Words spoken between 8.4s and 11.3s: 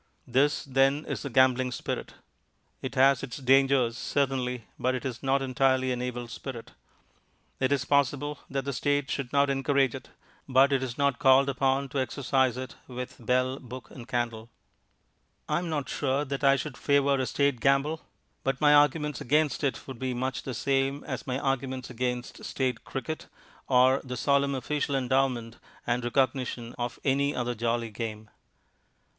that the State should not encourage it, but it is not